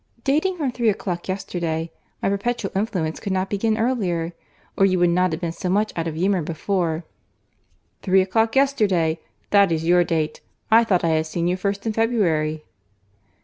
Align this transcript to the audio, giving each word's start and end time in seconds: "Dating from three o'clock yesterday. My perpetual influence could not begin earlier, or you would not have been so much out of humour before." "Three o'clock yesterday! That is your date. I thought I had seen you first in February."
"Dating 0.23 0.57
from 0.57 0.71
three 0.71 0.89
o'clock 0.89 1.27
yesterday. 1.27 1.91
My 2.23 2.29
perpetual 2.29 2.71
influence 2.75 3.19
could 3.19 3.31
not 3.31 3.51
begin 3.51 3.77
earlier, 3.77 4.33
or 4.75 4.83
you 4.83 4.97
would 4.97 5.11
not 5.11 5.31
have 5.31 5.41
been 5.41 5.51
so 5.51 5.69
much 5.69 5.93
out 5.95 6.07
of 6.07 6.15
humour 6.15 6.41
before." 6.41 7.03
"Three 8.01 8.21
o'clock 8.23 8.55
yesterday! 8.55 9.19
That 9.51 9.71
is 9.71 9.85
your 9.85 10.03
date. 10.03 10.41
I 10.71 10.83
thought 10.85 11.03
I 11.03 11.09
had 11.09 11.27
seen 11.27 11.47
you 11.47 11.55
first 11.55 11.85
in 11.85 11.93
February." 11.93 12.65